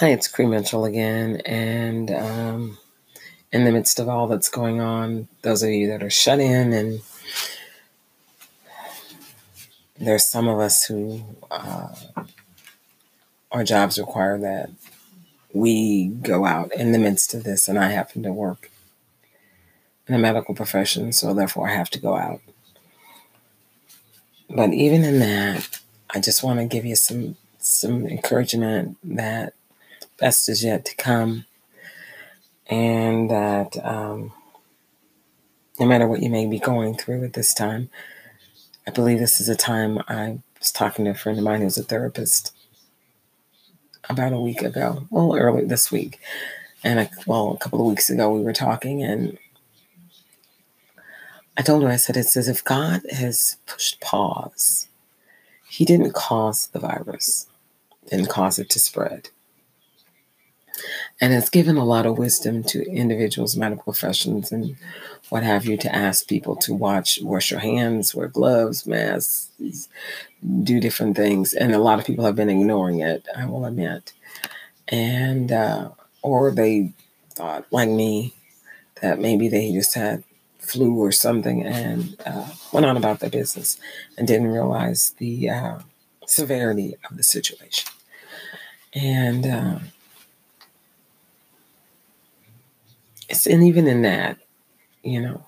Hi, 0.00 0.08
it's 0.08 0.28
Cree 0.28 0.46
Mitchell 0.46 0.86
again. 0.86 1.42
And 1.44 2.10
um, 2.10 2.78
in 3.52 3.66
the 3.66 3.70
midst 3.70 4.00
of 4.00 4.08
all 4.08 4.28
that's 4.28 4.48
going 4.48 4.80
on, 4.80 5.28
those 5.42 5.62
of 5.62 5.68
you 5.68 5.88
that 5.88 6.02
are 6.02 6.08
shut 6.08 6.40
in, 6.40 6.72
and 6.72 7.02
there's 9.98 10.26
some 10.26 10.48
of 10.48 10.58
us 10.58 10.86
who 10.86 11.20
uh, 11.50 11.88
our 13.52 13.62
jobs 13.62 13.98
require 13.98 14.38
that 14.38 14.70
we 15.52 16.06
go 16.06 16.46
out 16.46 16.72
in 16.72 16.92
the 16.92 16.98
midst 16.98 17.34
of 17.34 17.44
this, 17.44 17.68
and 17.68 17.78
I 17.78 17.90
happen 17.90 18.22
to 18.22 18.32
work 18.32 18.70
in 20.08 20.14
the 20.14 20.18
medical 20.18 20.54
profession, 20.54 21.12
so 21.12 21.34
therefore 21.34 21.68
I 21.68 21.74
have 21.74 21.90
to 21.90 22.00
go 22.00 22.16
out. 22.16 22.40
But 24.48 24.72
even 24.72 25.04
in 25.04 25.18
that, 25.18 25.78
I 26.08 26.20
just 26.20 26.42
want 26.42 26.58
to 26.58 26.64
give 26.64 26.86
you 26.86 26.96
some 26.96 27.36
some 27.58 28.06
encouragement 28.06 28.96
that 29.04 29.52
best 30.20 30.48
is 30.48 30.62
yet 30.62 30.84
to 30.84 30.94
come, 30.96 31.46
and 32.68 33.30
that 33.30 33.76
um, 33.84 34.32
no 35.80 35.86
matter 35.86 36.06
what 36.06 36.22
you 36.22 36.30
may 36.30 36.46
be 36.46 36.58
going 36.58 36.94
through 36.94 37.24
at 37.24 37.32
this 37.32 37.54
time, 37.54 37.90
I 38.86 38.90
believe 38.90 39.18
this 39.18 39.40
is 39.40 39.48
a 39.48 39.56
time. 39.56 39.98
I 40.06 40.40
was 40.58 40.70
talking 40.70 41.06
to 41.06 41.12
a 41.12 41.14
friend 41.14 41.38
of 41.38 41.44
mine 41.44 41.62
who's 41.62 41.78
a 41.78 41.82
therapist 41.82 42.54
about 44.08 44.32
a 44.32 44.40
week 44.40 44.62
ago, 44.62 45.06
well, 45.10 45.34
early 45.36 45.64
this 45.64 45.90
week, 45.90 46.20
and 46.84 47.00
a, 47.00 47.10
well, 47.26 47.52
a 47.52 47.58
couple 47.58 47.80
of 47.80 47.86
weeks 47.86 48.10
ago, 48.10 48.30
we 48.30 48.42
were 48.42 48.52
talking, 48.52 49.02
and 49.02 49.38
I 51.56 51.62
told 51.62 51.82
her, 51.82 51.88
I 51.88 51.96
said, 51.96 52.16
it's 52.16 52.36
as 52.36 52.48
if 52.48 52.62
God 52.62 53.02
has 53.10 53.56
pushed 53.66 54.00
pause. 54.00 54.88
He 55.68 55.84
didn't 55.84 56.12
cause 56.12 56.66
the 56.68 56.80
virus, 56.80 57.46
didn't 58.10 58.28
cause 58.28 58.58
it 58.58 58.68
to 58.70 58.78
spread 58.80 59.30
and 61.20 61.32
has 61.32 61.50
given 61.50 61.76
a 61.76 61.84
lot 61.84 62.06
of 62.06 62.16
wisdom 62.16 62.62
to 62.64 62.82
individuals, 62.90 63.56
medical 63.56 63.84
professions, 63.84 64.50
and 64.50 64.76
what 65.28 65.42
have 65.42 65.66
you 65.66 65.76
to 65.76 65.94
ask 65.94 66.26
people 66.26 66.56
to 66.56 66.72
watch, 66.72 67.18
wash 67.22 67.50
your 67.50 67.60
hands, 67.60 68.14
wear 68.14 68.28
gloves, 68.28 68.86
masks, 68.86 69.50
do 70.62 70.80
different 70.80 71.16
things. 71.16 71.52
And 71.52 71.74
a 71.74 71.78
lot 71.78 71.98
of 71.98 72.06
people 72.06 72.24
have 72.24 72.36
been 72.36 72.48
ignoring 72.48 73.00
it, 73.00 73.28
I 73.36 73.44
will 73.44 73.66
admit. 73.66 74.12
And, 74.88 75.52
uh, 75.52 75.90
or 76.22 76.50
they 76.50 76.92
thought, 77.34 77.66
like 77.70 77.90
me, 77.90 78.34
that 79.02 79.18
maybe 79.18 79.48
they 79.48 79.72
just 79.72 79.94
had 79.94 80.24
flu 80.58 80.96
or 80.96 81.12
something 81.12 81.64
and 81.64 82.16
uh, 82.24 82.48
went 82.72 82.86
on 82.86 82.96
about 82.96 83.20
their 83.20 83.30
business 83.30 83.78
and 84.16 84.26
didn't 84.26 84.48
realize 84.48 85.10
the 85.18 85.50
uh, 85.50 85.78
severity 86.26 86.96
of 87.08 87.16
the 87.16 87.22
situation. 87.22 87.90
And, 88.94 89.46
uh, 89.46 89.78
it's 93.30 93.46
and 93.46 93.62
even 93.64 93.86
in 93.86 94.02
that, 94.02 94.38
you 95.02 95.20
know, 95.20 95.42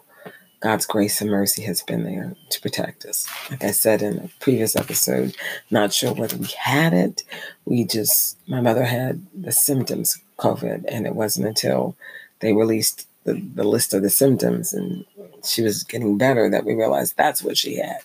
God's 0.61 0.87
grace 0.87 1.21
and 1.21 1.31
mercy 1.31 1.63
has 1.63 1.83
been 1.83 2.05
there 2.05 2.37
to 2.51 2.61
protect 2.61 3.05
us. 3.05 3.27
Like 3.51 3.65
I 3.65 3.73
said 3.73 4.01
in 4.01 4.19
a 4.19 4.29
previous 4.39 4.77
episode, 4.77 5.37
not 5.71 5.93
sure 5.93 6.15
whether 6.15 6.37
we 6.37 6.47
had 6.57 6.93
it. 6.93 7.25
We 7.65 7.85
just, 7.85 8.39
my 8.49 8.61
mother 8.61 8.85
had 8.85 9.27
the 9.35 9.51
symptoms 9.51 10.15
of 10.15 10.23
COVID, 10.37 10.85
and 10.89 11.05
it 11.05 11.17
wasn't 11.17 11.49
until 11.49 11.97
they 12.39 12.53
released 12.53 13.09
the, 13.25 13.35
the 13.55 13.65
list 13.65 13.93
of 13.93 14.03
the 14.03 14.11
symptoms 14.11 14.73
and 14.73 15.05
she 15.45 15.63
was 15.63 15.85
getting 15.85 16.19
better 16.19 16.49
that 16.51 16.65
we 16.65 16.75
realized 16.75 17.17
that's 17.17 17.43
what 17.43 17.57
she 17.57 17.77
had. 17.77 17.99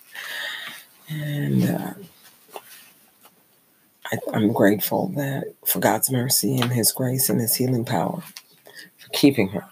And 1.08 1.70
uh, 1.70 1.94
I, 4.06 4.18
I'm 4.32 4.52
grateful 4.52 5.08
that 5.16 5.54
for 5.64 5.80
God's 5.80 6.10
mercy 6.10 6.58
and 6.58 6.72
His 6.72 6.92
grace 6.92 7.28
and 7.28 7.40
His 7.40 7.56
healing 7.56 7.84
power 7.84 8.22
keeping 9.18 9.48
her. 9.48 9.64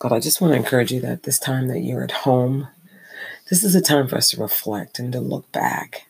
But 0.00 0.12
I 0.12 0.20
just 0.20 0.40
want 0.40 0.52
to 0.52 0.56
encourage 0.56 0.92
you 0.92 1.00
that 1.00 1.24
this 1.24 1.40
time 1.40 1.66
that 1.68 1.80
you're 1.80 2.04
at 2.04 2.12
home, 2.12 2.68
this 3.50 3.64
is 3.64 3.74
a 3.74 3.80
time 3.80 4.06
for 4.06 4.16
us 4.16 4.30
to 4.30 4.40
reflect 4.40 5.00
and 5.00 5.12
to 5.12 5.20
look 5.20 5.50
back. 5.50 6.06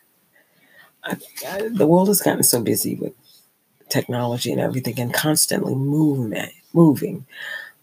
I, 1.03 1.17
I, 1.49 1.69
the 1.69 1.87
world 1.87 2.09
has 2.09 2.21
gotten 2.21 2.43
so 2.43 2.61
busy 2.61 2.97
with 2.97 3.15
technology 3.89 4.53
and 4.53 4.61
everything 4.61 5.01
and 5.01 5.13
constantly 5.13 5.75
moving, 5.75 6.51
moving 6.75 7.25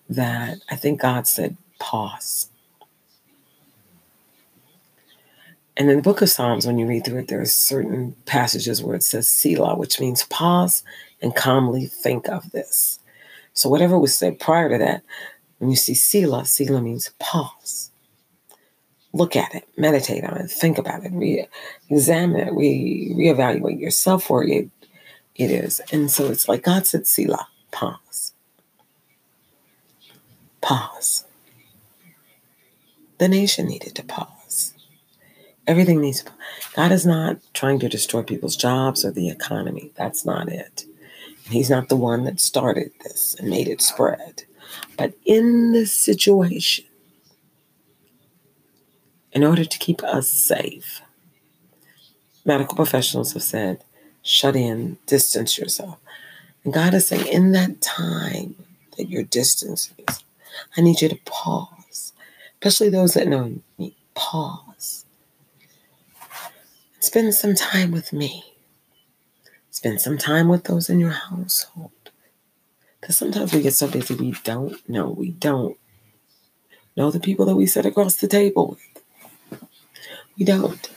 that 0.07 0.59
I 0.69 0.75
think 0.75 1.01
God 1.01 1.27
said, 1.27 1.57
pause. 1.79 2.49
And 5.75 5.89
in 5.89 5.97
the 5.97 6.03
book 6.03 6.21
of 6.21 6.29
Psalms, 6.29 6.67
when 6.67 6.77
you 6.77 6.87
read 6.87 7.03
through 7.03 7.19
it, 7.19 7.27
there 7.27 7.41
are 7.41 7.45
certain 7.45 8.15
passages 8.25 8.81
where 8.81 8.95
it 8.95 9.03
says 9.03 9.27
Selah, 9.27 9.75
which 9.75 9.99
means 9.99 10.23
pause 10.23 10.83
and 11.19 11.35
calmly 11.35 11.87
think 11.87 12.29
of 12.29 12.51
this. 12.51 12.99
So, 13.57 13.69
whatever 13.69 13.97
was 13.97 14.15
said 14.15 14.39
prior 14.39 14.69
to 14.69 14.77
that, 14.77 15.01
when 15.57 15.71
you 15.71 15.75
see 15.75 15.95
Selah, 15.95 16.45
Selah 16.45 16.79
means 16.79 17.11
pause. 17.17 17.89
Look 19.13 19.35
at 19.35 19.55
it, 19.55 19.67
meditate 19.75 20.23
on 20.23 20.37
it, 20.37 20.51
think 20.51 20.77
about 20.77 21.03
it, 21.03 21.11
re- 21.11 21.47
examine 21.89 22.47
it, 22.47 22.53
re- 22.53 23.15
reevaluate 23.17 23.79
yourself 23.79 24.29
where 24.29 24.43
it, 24.43 24.69
it 25.33 25.49
is. 25.49 25.81
And 25.91 26.11
so 26.11 26.27
it's 26.27 26.47
like 26.47 26.61
God 26.61 26.85
said, 26.85 27.07
Selah, 27.07 27.47
pause. 27.71 28.33
Pause. 30.61 31.25
The 33.17 33.27
nation 33.27 33.65
needed 33.65 33.95
to 33.95 34.03
pause. 34.03 34.75
Everything 35.65 35.99
needs 35.99 36.21
to 36.21 36.25
pause. 36.25 36.37
God 36.75 36.91
is 36.91 37.07
not 37.07 37.37
trying 37.55 37.79
to 37.79 37.89
destroy 37.89 38.21
people's 38.21 38.55
jobs 38.55 39.03
or 39.03 39.09
the 39.09 39.29
economy. 39.29 39.93
That's 39.95 40.25
not 40.25 40.47
it. 40.47 40.85
He's 41.49 41.69
not 41.69 41.89
the 41.89 41.95
one 41.95 42.23
that 42.25 42.39
started 42.39 42.91
this 43.03 43.35
and 43.39 43.49
made 43.49 43.67
it 43.67 43.81
spread. 43.81 44.43
But 44.97 45.13
in 45.25 45.71
this 45.71 45.93
situation, 45.93 46.85
in 49.31 49.43
order 49.43 49.63
to 49.63 49.77
keep 49.77 50.03
us 50.03 50.29
safe, 50.29 51.01
medical 52.43 52.75
professionals 52.75 53.33
have 53.33 53.43
said, 53.43 53.83
shut 54.23 54.55
in, 54.55 54.97
distance 55.05 55.57
yourself. 55.57 55.99
And 56.63 56.73
God 56.73 56.93
is 56.93 57.07
saying, 57.07 57.27
in 57.27 57.53
that 57.53 57.81
time 57.81 58.55
that 58.97 59.09
you're 59.09 59.23
distancing 59.23 59.95
yourself, 59.97 60.23
I 60.75 60.81
need 60.81 61.01
you 61.01 61.09
to 61.09 61.19
pause, 61.25 62.13
especially 62.53 62.89
those 62.89 63.13
that 63.13 63.27
know 63.27 63.61
me. 63.77 63.95
Pause. 64.15 65.05
Spend 66.99 67.33
some 67.35 67.55
time 67.55 67.91
with 67.91 68.11
me. 68.11 68.46
Spend 69.87 70.01
some 70.01 70.17
time 70.17 70.49
with 70.49 70.65
those 70.65 70.89
in 70.89 70.99
your 70.99 71.11
household. 71.11 72.11
Because 72.99 73.15
sometimes 73.15 73.53
we 73.53 73.61
get 73.61 73.73
so 73.73 73.87
busy, 73.87 74.15
we 74.15 74.33
don't 74.43 74.77
know. 74.89 75.11
We 75.11 75.31
don't 75.31 75.77
know 76.97 77.09
the 77.09 77.21
people 77.21 77.45
that 77.45 77.55
we 77.55 77.67
sit 77.67 77.85
across 77.85 78.17
the 78.17 78.27
table 78.27 78.75
with. 79.51 79.61
We 80.37 80.43
don't. 80.43 80.89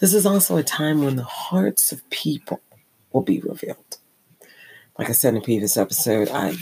This 0.00 0.14
is 0.14 0.24
also 0.24 0.56
a 0.56 0.62
time 0.62 1.04
when 1.04 1.16
the 1.16 1.24
hearts 1.24 1.90
of 1.90 2.08
people 2.10 2.60
will 3.10 3.22
be 3.22 3.40
revealed. 3.40 3.98
Like 4.96 5.08
I 5.08 5.12
said 5.12 5.34
in 5.34 5.40
a 5.40 5.44
previous 5.44 5.76
episode, 5.76 6.28
I 6.28 6.54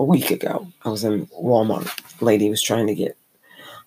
a 0.00 0.04
week 0.04 0.32
ago, 0.32 0.66
I 0.82 0.88
was 0.88 1.04
in 1.04 1.28
Walmart. 1.28 1.88
A 2.20 2.24
lady 2.24 2.50
was 2.50 2.60
trying 2.60 2.88
to 2.88 2.94
get 2.96 3.16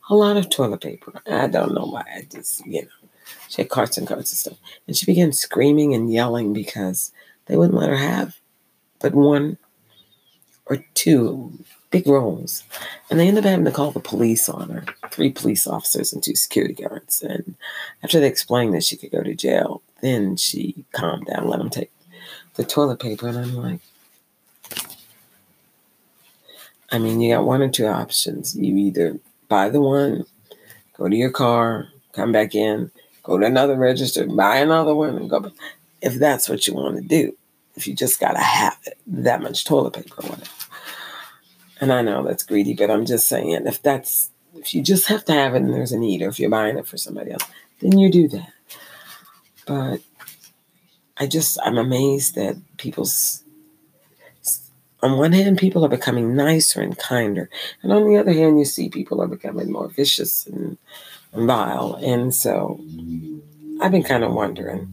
a 0.10 0.16
lot 0.16 0.38
of 0.38 0.50
toilet 0.50 0.80
paper. 0.80 1.22
I 1.30 1.48
don't 1.48 1.74
know 1.74 1.88
why. 1.88 2.06
I 2.16 2.22
just, 2.32 2.66
you 2.66 2.84
know, 2.84 3.07
she 3.50 3.62
had 3.62 3.70
carts 3.70 3.98
and 3.98 4.08
carts 4.08 4.32
and 4.32 4.38
stuff. 4.38 4.58
And 4.88 4.96
she 4.96 5.06
began 5.06 5.32
screaming 5.32 5.94
and 5.94 6.12
yelling 6.12 6.54
because 6.54 7.12
they 7.46 7.58
wouldn't 7.58 7.80
let 7.80 7.90
her 7.90 7.98
have 7.98 8.38
but 9.00 9.14
one 9.14 9.58
or 10.66 10.84
two 10.94 11.52
big 11.92 12.08
rolls. 12.08 12.64
And 13.10 13.20
they 13.20 13.28
ended 13.28 13.46
up 13.46 13.50
having 13.50 13.66
to 13.66 13.72
call 13.72 13.92
the 13.92 14.00
police 14.00 14.50
on 14.50 14.70
her 14.70 14.86
three 15.10 15.32
police 15.32 15.66
officers 15.66 16.12
and 16.12 16.22
two 16.22 16.36
security 16.36 16.74
guards. 16.74 17.22
And 17.22 17.56
after 18.04 18.20
they 18.20 18.28
explained 18.28 18.74
that 18.74 18.84
she 18.84 18.98
could 18.98 19.12
go 19.12 19.24
to 19.24 19.34
jail, 19.34 19.82
then 20.02 20.36
she 20.36 20.86
calmed 20.92 21.28
down, 21.28 21.48
let 21.48 21.60
them 21.60 21.70
take 21.70 21.92
the 22.56 22.66
toilet 22.66 23.00
paper. 23.00 23.28
And 23.28 23.38
I'm 23.38 23.56
like, 23.56 23.80
I 26.92 27.00
mean, 27.00 27.22
you 27.22 27.34
got 27.34 27.46
one 27.46 27.62
or 27.62 27.70
two 27.70 27.86
options. 27.86 28.56
You 28.56 28.76
either 28.78 29.20
buy 29.48 29.70
the 29.70 29.82
one, 29.82 30.26
go 30.98 31.08
to 31.08 31.16
your 31.16 31.32
car, 31.32 31.88
come 32.14 32.32
back 32.32 32.56
in, 32.56 32.92
go 33.28 33.38
to 33.38 33.46
another 33.46 33.76
register, 33.76 34.26
buy 34.26 34.58
another 34.58 34.96
one, 34.96 35.16
and 35.16 35.30
go. 35.30 35.52
If 36.02 36.16
that's 36.16 36.50
what 36.50 36.66
you 36.68 36.74
want 36.74 36.96
to 36.96 37.02
do 37.02 37.36
if 37.78 37.88
you 37.88 37.94
just 37.94 38.20
gotta 38.20 38.40
have 38.40 38.78
it, 38.88 38.98
that 39.06 39.42
much 39.42 39.64
toilet 39.64 39.94
paper 39.94 40.16
or 40.24 40.30
whatever. 40.30 40.52
And 41.80 41.94
I 41.94 42.02
know 42.02 42.24
that's 42.24 42.44
greedy, 42.44 42.74
but 42.74 42.90
I'm 42.90 43.06
just 43.06 43.28
saying 43.28 43.52
if 43.52 43.82
that's 43.82 44.32
if 44.56 44.74
you 44.74 44.82
just 44.82 45.08
have 45.08 45.24
to 45.26 45.34
have 45.34 45.54
it 45.54 45.62
and 45.62 45.72
there's 45.72 45.92
a 45.92 46.00
need, 46.00 46.24
or 46.24 46.30
if 46.30 46.40
you're 46.40 46.50
buying 46.50 46.78
it 46.78 46.88
for 46.88 46.98
somebody 46.98 47.32
else, 47.32 47.46
then 47.80 48.00
you 48.00 48.12
do 48.12 48.28
that. 48.30 48.52
But 49.68 50.02
I 51.18 51.28
just 51.28 51.60
I'm 51.64 51.78
amazed 51.78 52.34
that 52.34 52.58
people's 52.78 53.44
on 55.04 55.20
one 55.20 55.32
hand, 55.32 55.60
people 55.60 55.86
are 55.86 55.90
becoming 55.90 56.36
nicer 56.36 56.82
and 56.82 56.98
kinder, 56.98 57.52
and 57.84 57.94
on 57.94 58.06
the 58.06 58.18
other 58.18 58.34
hand, 58.34 58.58
you 58.58 58.66
see 58.66 58.90
people 58.90 59.22
are 59.22 59.28
becoming 59.28 59.72
more 59.72 59.88
vicious 59.88 60.48
and, 60.48 60.58
and 60.58 60.78
vile. 61.46 62.00
And 62.04 62.34
so, 62.34 62.82
I've 63.82 63.92
been 63.92 64.04
kind 64.04 64.24
of 64.24 64.34
wondering 64.34 64.88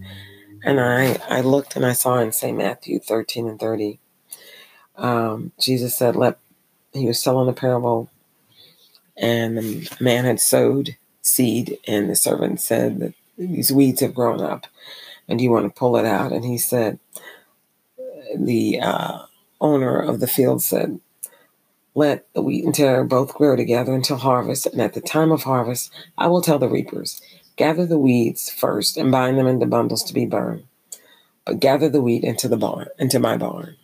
And 0.64 0.80
I, 0.80 1.18
I 1.28 1.40
looked 1.40 1.76
and 1.76 1.86
I 1.86 1.94
saw 1.94 2.18
in 2.18 2.32
St. 2.32 2.56
Matthew 2.56 3.00
13 3.00 3.48
and 3.48 3.60
30, 3.60 3.98
um, 4.96 5.52
Jesus 5.60 5.96
said, 5.96 6.16
let, 6.16 6.38
he 6.92 7.06
was 7.06 7.22
telling 7.22 7.48
a 7.48 7.52
parable, 7.52 8.10
and 9.16 9.58
the 9.58 9.96
man 10.00 10.24
had 10.24 10.40
sowed 10.40 10.96
seed, 11.22 11.78
and 11.86 12.10
the 12.10 12.16
servant 12.16 12.60
said 12.60 13.00
that 13.00 13.14
these 13.38 13.72
weeds 13.72 14.00
have 14.00 14.14
grown 14.14 14.40
up, 14.40 14.66
and 15.28 15.40
you 15.40 15.50
want 15.50 15.66
to 15.66 15.78
pull 15.78 15.96
it 15.96 16.06
out. 16.06 16.32
And 16.32 16.44
he 16.44 16.58
said, 16.58 16.98
the 18.36 18.80
uh, 18.80 19.20
owner 19.60 20.00
of 20.00 20.20
the 20.20 20.26
field 20.28 20.62
said, 20.62 21.00
let 21.94 22.32
the 22.34 22.42
wheat 22.42 22.64
and 22.64 22.74
tare 22.74 23.04
both 23.04 23.34
grow 23.34 23.56
together 23.56 23.94
until 23.94 24.16
harvest, 24.16 24.66
and 24.66 24.80
at 24.80 24.94
the 24.94 25.00
time 25.00 25.30
of 25.30 25.44
harvest, 25.44 25.92
I 26.18 26.26
will 26.26 26.42
tell 26.42 26.58
the 26.58 26.68
reapers, 26.68 27.20
gather 27.56 27.86
the 27.86 27.98
weeds 27.98 28.50
first 28.50 28.96
and 28.96 29.12
bind 29.12 29.38
them 29.38 29.46
into 29.46 29.66
bundles 29.66 30.02
to 30.04 30.14
be 30.14 30.26
burned, 30.26 30.64
but 31.44 31.60
gather 31.60 31.88
the 31.88 32.02
wheat 32.02 32.24
into 32.24 32.48
the 32.48 32.56
barn, 32.56 32.88
into 32.98 33.18
my 33.18 33.36
barn. 33.36 33.76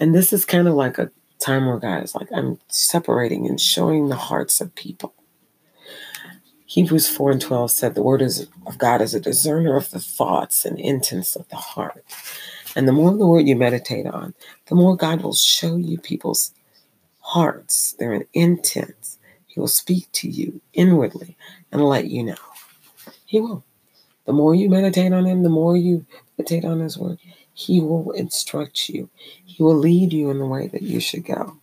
And 0.00 0.14
this 0.14 0.32
is 0.32 0.44
kind 0.44 0.66
of 0.66 0.74
like 0.74 0.98
a 0.98 1.10
time 1.38 1.66
where 1.66 1.78
God 1.78 2.02
is 2.02 2.14
like, 2.14 2.28
I'm 2.34 2.58
separating 2.68 3.46
and 3.46 3.60
showing 3.60 4.08
the 4.08 4.16
hearts 4.16 4.60
of 4.60 4.74
people. 4.74 5.14
Hebrews 6.66 7.08
4 7.08 7.32
and 7.32 7.40
12 7.40 7.70
said 7.70 7.94
the 7.94 8.02
word 8.02 8.22
is, 8.22 8.48
of 8.66 8.78
God 8.78 9.00
is 9.00 9.12
a 9.12 9.20
discerner 9.20 9.76
of 9.76 9.90
the 9.90 9.98
thoughts 9.98 10.64
and 10.64 10.78
intents 10.78 11.34
of 11.34 11.48
the 11.48 11.56
heart. 11.56 12.04
And 12.76 12.86
the 12.86 12.92
more 12.92 13.16
the 13.16 13.26
word 13.26 13.48
you 13.48 13.56
meditate 13.56 14.06
on, 14.06 14.34
the 14.66 14.76
more 14.76 14.96
God 14.96 15.22
will 15.22 15.34
show 15.34 15.76
you 15.76 15.98
people's 15.98 16.52
hearts, 17.30 17.92
their 17.92 18.26
intents. 18.34 19.18
He 19.46 19.60
will 19.60 19.68
speak 19.68 20.10
to 20.14 20.28
you 20.28 20.60
inwardly 20.72 21.36
and 21.70 21.80
let 21.84 22.06
you 22.06 22.24
know. 22.24 22.34
He 23.24 23.40
will. 23.40 23.62
The 24.24 24.32
more 24.32 24.52
you 24.52 24.68
meditate 24.68 25.12
on 25.12 25.26
Him, 25.26 25.44
the 25.44 25.48
more 25.48 25.76
you 25.76 26.04
meditate 26.36 26.64
on 26.64 26.80
His 26.80 26.98
Word, 26.98 27.20
He 27.54 27.80
will 27.80 28.10
instruct 28.12 28.88
you. 28.88 29.08
He 29.44 29.62
will 29.62 29.76
lead 29.76 30.12
you 30.12 30.28
in 30.30 30.40
the 30.40 30.46
way 30.46 30.66
that 30.66 30.82
you 30.82 30.98
should 30.98 31.24
go. 31.24 31.56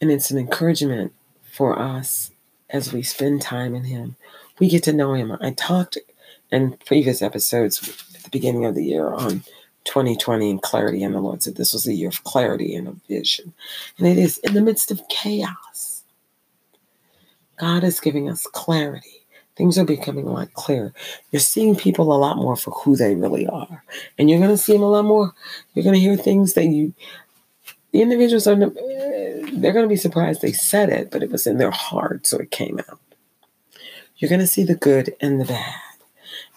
And 0.00 0.12
it's 0.12 0.30
an 0.30 0.38
encouragement 0.38 1.12
for 1.42 1.76
us 1.76 2.30
as 2.70 2.92
we 2.92 3.02
spend 3.02 3.42
time 3.42 3.74
in 3.74 3.82
Him 3.82 4.14
we 4.58 4.68
get 4.68 4.82
to 4.84 4.92
know 4.92 5.14
him. 5.14 5.36
I 5.40 5.52
talked 5.52 5.98
in 6.50 6.76
previous 6.86 7.22
episodes 7.22 8.06
at 8.14 8.22
the 8.22 8.30
beginning 8.30 8.64
of 8.64 8.74
the 8.74 8.84
year 8.84 9.12
on 9.12 9.44
2020 9.84 10.50
and 10.50 10.62
clarity, 10.62 11.02
and 11.02 11.14
the 11.14 11.20
Lord 11.20 11.42
said 11.42 11.56
this 11.56 11.72
was 11.72 11.86
a 11.86 11.94
year 11.94 12.08
of 12.08 12.24
clarity 12.24 12.74
and 12.74 12.88
of 12.88 13.00
vision. 13.08 13.54
And 13.96 14.06
it 14.06 14.18
is 14.18 14.38
in 14.38 14.54
the 14.54 14.60
midst 14.60 14.90
of 14.90 15.00
chaos. 15.08 16.04
God 17.58 17.84
is 17.84 18.00
giving 18.00 18.30
us 18.30 18.46
clarity. 18.46 19.26
Things 19.56 19.76
are 19.76 19.84
becoming 19.84 20.26
a 20.28 20.32
lot 20.32 20.52
clearer. 20.52 20.92
You're 21.32 21.40
seeing 21.40 21.74
people 21.74 22.12
a 22.12 22.16
lot 22.16 22.36
more 22.36 22.54
for 22.54 22.70
who 22.70 22.94
they 22.94 23.16
really 23.16 23.46
are. 23.48 23.82
And 24.16 24.30
you're 24.30 24.38
going 24.38 24.52
to 24.52 24.56
see 24.56 24.74
them 24.74 24.82
a 24.82 24.90
lot 24.90 25.04
more. 25.04 25.34
You're 25.74 25.82
going 25.82 25.96
to 25.96 26.00
hear 26.00 26.16
things 26.16 26.54
that 26.54 26.66
you, 26.66 26.94
the 27.90 28.02
individuals 28.02 28.46
are, 28.46 28.54
they're 28.54 29.72
going 29.72 29.84
to 29.84 29.88
be 29.88 29.96
surprised 29.96 30.42
they 30.42 30.52
said 30.52 30.90
it, 30.90 31.10
but 31.10 31.24
it 31.24 31.32
was 31.32 31.46
in 31.46 31.58
their 31.58 31.72
heart, 31.72 32.26
so 32.26 32.38
it 32.38 32.52
came 32.52 32.78
out. 32.78 33.00
You're 34.18 34.28
going 34.28 34.40
to 34.40 34.46
see 34.46 34.64
the 34.64 34.74
good 34.74 35.14
and 35.20 35.40
the 35.40 35.44
bad. 35.44 35.74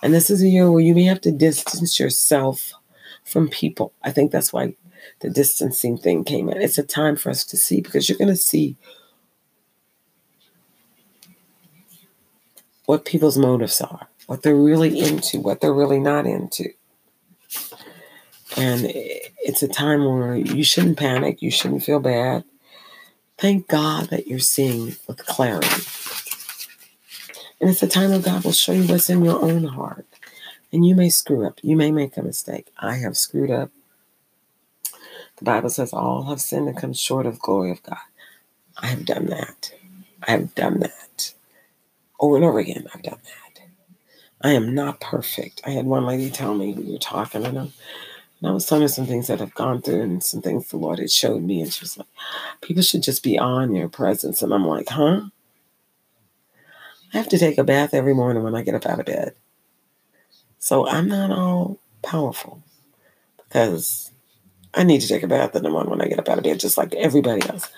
And 0.01 0.13
this 0.13 0.29
is 0.29 0.41
a 0.41 0.47
year 0.47 0.71
where 0.71 0.81
you 0.81 0.95
may 0.95 1.03
have 1.03 1.21
to 1.21 1.31
distance 1.31 1.99
yourself 1.99 2.73
from 3.23 3.49
people. 3.49 3.93
I 4.03 4.11
think 4.11 4.31
that's 4.31 4.51
why 4.51 4.75
the 5.19 5.29
distancing 5.29 5.97
thing 5.97 6.23
came 6.23 6.49
in. 6.49 6.61
It's 6.61 6.77
a 6.77 6.83
time 6.83 7.15
for 7.15 7.29
us 7.29 7.45
to 7.45 7.57
see 7.57 7.81
because 7.81 8.09
you're 8.09 8.17
going 8.17 8.27
to 8.27 8.35
see 8.35 8.75
what 12.85 13.05
people's 13.05 13.37
motives 13.37 13.79
are, 13.79 14.07
what 14.25 14.41
they're 14.41 14.55
really 14.55 14.99
into, 14.99 15.39
what 15.39 15.61
they're 15.61 15.73
really 15.73 15.99
not 15.99 16.25
into. 16.25 16.69
And 18.57 18.87
it's 19.43 19.63
a 19.63 19.67
time 19.67 20.03
where 20.03 20.35
you 20.35 20.63
shouldn't 20.63 20.97
panic, 20.97 21.41
you 21.41 21.51
shouldn't 21.51 21.83
feel 21.83 21.99
bad. 21.99 22.43
Thank 23.37 23.67
God 23.67 24.09
that 24.09 24.27
you're 24.27 24.39
seeing 24.39 24.95
with 25.07 25.25
clarity. 25.25 26.00
And 27.61 27.69
it's 27.69 27.83
a 27.83 27.87
time 27.87 28.09
when 28.09 28.21
God 28.21 28.43
will 28.43 28.51
show 28.51 28.71
you 28.71 28.91
what's 28.91 29.09
in 29.09 29.23
your 29.23 29.39
own 29.41 29.63
heart. 29.65 30.07
And 30.73 30.85
you 30.85 30.95
may 30.95 31.09
screw 31.09 31.45
up. 31.45 31.59
You 31.61 31.75
may 31.75 31.91
make 31.91 32.17
a 32.17 32.23
mistake. 32.23 32.67
I 32.79 32.95
have 32.95 33.15
screwed 33.15 33.51
up. 33.51 33.69
The 35.37 35.45
Bible 35.45 35.69
says 35.69 35.93
all 35.93 36.23
have 36.23 36.41
sinned 36.41 36.67
and 36.67 36.77
come 36.77 36.93
short 36.93 37.27
of 37.27 37.39
glory 37.39 37.71
of 37.71 37.83
God. 37.83 37.97
I 38.77 38.87
have 38.87 39.05
done 39.05 39.27
that. 39.27 39.71
I 40.27 40.31
have 40.31 40.55
done 40.55 40.79
that. 40.79 41.33
Over 42.19 42.35
and 42.35 42.45
over 42.45 42.59
again, 42.59 42.87
I've 42.93 43.03
done 43.03 43.19
that. 43.23 43.63
I 44.41 44.53
am 44.53 44.73
not 44.73 44.99
perfect. 44.99 45.61
I 45.65 45.71
had 45.71 45.85
one 45.85 46.05
lady 46.05 46.31
tell 46.31 46.55
me 46.55 46.73
we 46.73 46.91
were 46.91 46.97
talking, 46.97 47.45
and 47.45 47.59
I, 47.59 47.61
and 47.61 47.71
I 48.43 48.51
was 48.51 48.65
telling 48.65 48.83
her 48.83 48.87
some 48.87 49.05
things 49.05 49.27
that 49.27 49.41
I've 49.41 49.53
gone 49.53 49.81
through 49.83 50.01
and 50.01 50.23
some 50.23 50.41
things 50.41 50.69
the 50.69 50.77
Lord 50.77 50.97
had 50.97 51.11
showed 51.11 51.43
me. 51.43 51.61
And 51.61 51.71
she 51.71 51.81
was 51.83 51.97
like, 51.97 52.07
people 52.61 52.81
should 52.81 53.03
just 53.03 53.21
be 53.23 53.37
on 53.37 53.75
your 53.75 53.89
presence. 53.89 54.41
And 54.41 54.51
I'm 54.53 54.65
like, 54.65 54.89
huh? 54.89 55.21
I 57.13 57.17
have 57.17 57.29
to 57.29 57.37
take 57.37 57.57
a 57.57 57.63
bath 57.63 57.93
every 57.93 58.13
morning 58.13 58.43
when 58.43 58.55
I 58.55 58.61
get 58.61 58.75
up 58.75 58.85
out 58.85 58.99
of 58.99 59.05
bed. 59.05 59.35
So 60.59 60.87
I'm 60.87 61.07
not 61.07 61.31
all 61.31 61.79
powerful 62.01 62.63
because 63.47 64.11
I 64.73 64.83
need 64.83 65.01
to 65.01 65.07
take 65.07 65.23
a 65.23 65.27
bath 65.27 65.55
in 65.55 65.63
the 65.63 65.69
morning 65.69 65.89
when 65.89 66.01
I 66.01 66.07
get 66.07 66.19
up 66.19 66.29
out 66.29 66.37
of 66.37 66.43
bed, 66.43 66.59
just 66.59 66.77
like 66.77 66.93
everybody 66.95 67.41
else. 67.49 67.69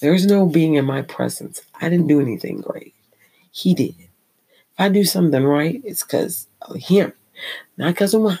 There's 0.00 0.26
no 0.26 0.46
being 0.46 0.74
in 0.74 0.84
my 0.84 1.02
presence. 1.02 1.62
I 1.80 1.88
didn't 1.88 2.06
do 2.06 2.20
anything 2.20 2.60
great. 2.60 2.94
He 3.50 3.74
did. 3.74 3.94
If 3.98 4.78
I 4.78 4.88
do 4.88 5.04
something 5.04 5.44
right, 5.44 5.80
it's 5.84 6.04
because 6.04 6.48
of 6.62 6.76
him, 6.76 7.12
not 7.76 7.94
because 7.94 8.14
of 8.14 8.22
what. 8.22 8.40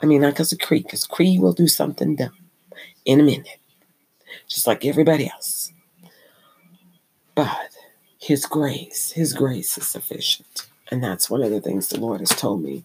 I 0.00 0.06
mean, 0.06 0.20
not 0.20 0.34
because 0.34 0.52
of 0.52 0.58
Cree, 0.58 0.82
because 0.82 1.04
Cree 1.04 1.38
will 1.38 1.52
do 1.52 1.68
something 1.68 2.16
dumb 2.16 2.36
in 3.04 3.20
a 3.20 3.22
minute, 3.22 3.60
just 4.48 4.66
like 4.66 4.84
everybody 4.84 5.30
else. 5.30 5.72
But 7.34 7.71
his 8.22 8.46
grace. 8.46 9.10
His 9.10 9.32
grace 9.32 9.76
is 9.76 9.88
sufficient. 9.88 10.68
And 10.92 11.02
that's 11.02 11.28
one 11.28 11.42
of 11.42 11.50
the 11.50 11.60
things 11.60 11.88
the 11.88 11.98
Lord 11.98 12.20
has 12.20 12.28
told 12.28 12.62
me 12.62 12.84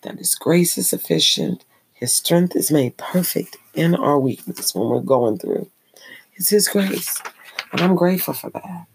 that 0.00 0.18
His 0.18 0.34
grace 0.34 0.76
is 0.76 0.90
sufficient. 0.90 1.64
His 1.94 2.12
strength 2.12 2.56
is 2.56 2.72
made 2.72 2.96
perfect 2.96 3.56
in 3.74 3.94
our 3.94 4.18
weakness 4.18 4.74
when 4.74 4.88
we're 4.88 5.00
going 5.00 5.38
through. 5.38 5.70
It's 6.34 6.48
His 6.48 6.66
grace. 6.66 7.22
And 7.70 7.80
I'm 7.80 7.94
grateful 7.94 8.34
for 8.34 8.50
that. 8.50 8.86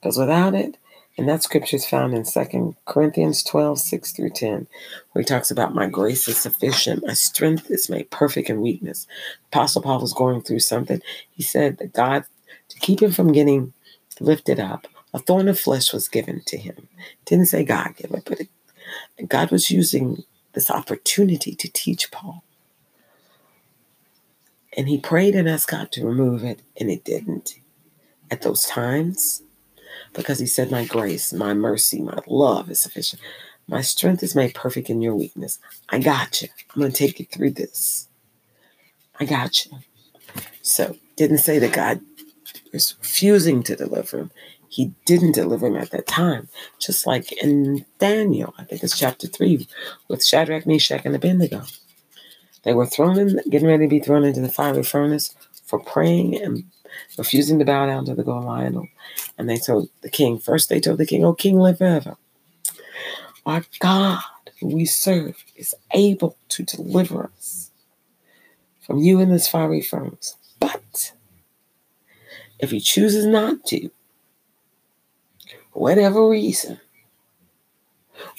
Because 0.00 0.18
without 0.18 0.56
it, 0.56 0.78
and 1.16 1.28
that 1.28 1.44
scripture 1.44 1.76
is 1.76 1.86
found 1.86 2.12
in 2.12 2.24
2 2.24 2.74
Corinthians 2.84 3.44
12, 3.44 3.78
6 3.78 4.10
through 4.10 4.30
10, 4.30 4.66
where 5.12 5.22
he 5.22 5.24
talks 5.24 5.52
about 5.52 5.76
my 5.76 5.86
grace 5.86 6.26
is 6.26 6.38
sufficient, 6.38 7.06
my 7.06 7.12
strength 7.12 7.70
is 7.70 7.88
made 7.88 8.10
perfect 8.10 8.50
in 8.50 8.60
weakness. 8.60 9.06
Apostle 9.52 9.82
Paul 9.82 10.00
was 10.00 10.12
going 10.12 10.42
through 10.42 10.58
something. 10.60 11.00
He 11.30 11.44
said 11.44 11.78
that 11.78 11.92
God, 11.92 12.24
to 12.70 12.80
keep 12.80 13.00
him 13.00 13.12
from 13.12 13.30
getting 13.30 13.74
lifted 14.18 14.58
up, 14.58 14.88
a 15.12 15.18
thorn 15.18 15.48
of 15.48 15.58
flesh 15.58 15.92
was 15.92 16.08
given 16.08 16.42
to 16.46 16.56
him. 16.56 16.88
didn't 17.24 17.46
say 17.46 17.64
God 17.64 17.96
gave 17.96 18.12
it, 18.12 18.24
but 18.24 18.40
it, 18.40 19.28
God 19.28 19.50
was 19.50 19.70
using 19.70 20.24
this 20.52 20.70
opportunity 20.70 21.54
to 21.54 21.70
teach 21.72 22.10
Paul. 22.10 22.44
And 24.76 24.88
he 24.88 24.98
prayed 24.98 25.34
and 25.34 25.48
asked 25.48 25.68
God 25.68 25.90
to 25.92 26.06
remove 26.06 26.44
it, 26.44 26.62
and 26.78 26.90
it 26.90 27.04
didn't 27.04 27.56
at 28.30 28.42
those 28.42 28.64
times 28.64 29.42
because 30.12 30.38
he 30.38 30.46
said, 30.46 30.70
My 30.70 30.84
grace, 30.84 31.32
my 31.32 31.54
mercy, 31.54 32.00
my 32.00 32.18
love 32.26 32.70
is 32.70 32.80
sufficient. 32.80 33.20
My 33.66 33.82
strength 33.82 34.22
is 34.22 34.34
made 34.34 34.54
perfect 34.54 34.90
in 34.90 35.02
your 35.02 35.14
weakness. 35.14 35.58
I 35.88 35.98
got 35.98 36.42
you. 36.42 36.48
I'm 36.74 36.80
going 36.80 36.92
to 36.92 36.96
take 36.96 37.18
you 37.20 37.26
through 37.26 37.52
this. 37.52 38.08
I 39.18 39.24
got 39.24 39.64
you. 39.64 39.78
So, 40.62 40.96
didn't 41.16 41.38
say 41.38 41.58
that 41.58 41.72
God 41.72 42.00
was 42.72 42.94
refusing 43.00 43.62
to 43.64 43.76
deliver 43.76 44.18
him 44.18 44.30
he 44.70 44.94
didn't 45.04 45.32
deliver 45.32 45.66
him 45.66 45.76
at 45.76 45.90
that 45.90 46.06
time. 46.06 46.48
Just 46.78 47.04
like 47.04 47.32
in 47.32 47.84
Daniel, 47.98 48.54
I 48.56 48.62
think 48.62 48.84
it's 48.84 48.96
chapter 48.96 49.26
3, 49.26 49.66
with 50.06 50.24
Shadrach, 50.24 50.64
Meshach, 50.64 51.04
and 51.04 51.14
Abednego. 51.14 51.64
They 52.62 52.72
were 52.72 52.86
thrown 52.86 53.18
in, 53.18 53.40
getting 53.50 53.66
ready 53.66 53.86
to 53.86 53.90
be 53.90 53.98
thrown 53.98 54.24
into 54.24 54.40
the 54.40 54.48
fiery 54.48 54.84
furnace 54.84 55.34
for 55.64 55.80
praying 55.80 56.40
and 56.40 56.62
refusing 57.18 57.58
to 57.58 57.64
bow 57.64 57.86
down 57.86 58.04
to 58.04 58.14
the 58.14 58.22
idol. 58.22 58.86
And 59.36 59.50
they 59.50 59.56
told 59.56 59.90
the 60.02 60.10
king, 60.10 60.38
first 60.38 60.68
they 60.68 60.78
told 60.78 60.98
the 60.98 61.06
king, 61.06 61.24
Oh, 61.24 61.34
king, 61.34 61.58
live 61.58 61.78
forever. 61.78 62.16
Our 63.44 63.64
God, 63.80 64.22
who 64.60 64.68
we 64.68 64.84
serve, 64.84 65.42
is 65.56 65.74
able 65.92 66.36
to 66.50 66.62
deliver 66.62 67.24
us 67.36 67.72
from 68.80 68.98
you 68.98 69.18
in 69.18 69.30
this 69.30 69.48
fiery 69.48 69.80
furnace. 69.80 70.36
But 70.60 71.12
if 72.60 72.70
he 72.70 72.78
chooses 72.78 73.26
not 73.26 73.64
to, 73.66 73.90
whatever 75.80 76.28
reason, 76.28 76.78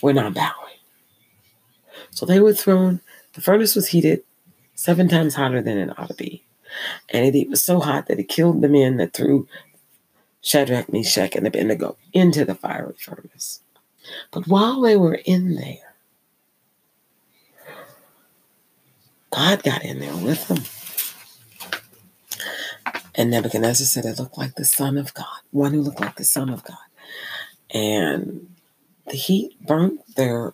we're 0.01 0.13
not 0.13 0.35
bowing. 0.35 0.53
So 2.11 2.25
they 2.25 2.39
were 2.39 2.53
thrown, 2.53 3.01
the 3.33 3.41
furnace 3.41 3.75
was 3.75 3.87
heated 3.87 4.23
seven 4.75 5.07
times 5.07 5.33
hotter 5.33 5.61
than 5.61 5.77
it 5.77 5.97
ought 5.97 6.09
to 6.09 6.13
be. 6.13 6.43
And 7.09 7.35
it 7.35 7.49
was 7.49 7.63
so 7.63 7.79
hot 7.79 8.07
that 8.07 8.19
it 8.19 8.29
killed 8.29 8.61
the 8.61 8.69
men 8.69 8.97
that 8.97 9.13
threw 9.13 9.47
Shadrach, 10.41 10.93
Meshach, 10.93 11.35
and 11.35 11.47
Abednego 11.47 11.97
into 12.13 12.45
the 12.45 12.55
fiery 12.55 12.93
furnace. 12.97 13.61
But 14.31 14.47
while 14.47 14.79
they 14.81 14.95
were 14.95 15.19
in 15.25 15.55
there, 15.55 15.95
God 19.31 19.63
got 19.63 19.83
in 19.83 19.99
there 19.99 20.15
with 20.17 20.47
them. 20.47 20.63
And 23.15 23.31
Nebuchadnezzar 23.31 23.85
said 23.85 24.05
it 24.05 24.19
looked 24.19 24.37
like 24.37 24.55
the 24.55 24.65
Son 24.65 24.97
of 24.97 25.13
God, 25.13 25.41
one 25.51 25.73
who 25.73 25.81
looked 25.81 25.99
like 25.99 26.15
the 26.15 26.23
Son 26.23 26.49
of 26.49 26.63
God. 26.63 26.77
And 27.73 28.53
the 29.07 29.17
heat 29.17 29.55
burnt 29.65 30.15
their 30.15 30.53